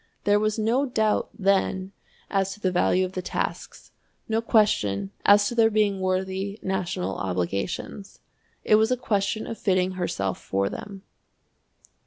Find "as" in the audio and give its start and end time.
2.31-2.55, 5.27-5.47